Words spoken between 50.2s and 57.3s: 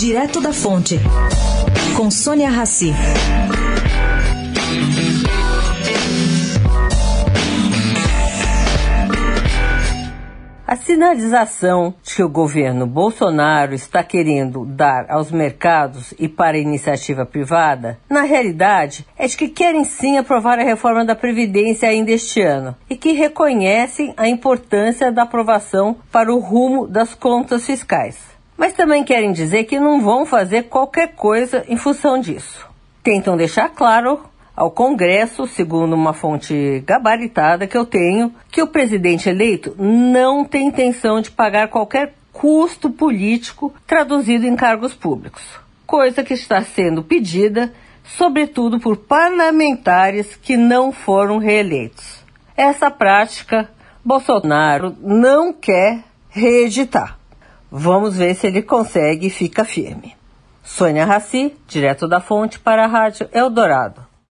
que não foram reeleitos. Essa prática Bolsonaro não quer reeditar.